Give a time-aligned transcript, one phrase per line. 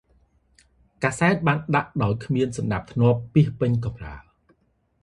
[1.03, 4.23] កាសែតបានដាក់ដោយគ្មានសណ្តាប់ធ្នាប់ពាសពេញកំរាល។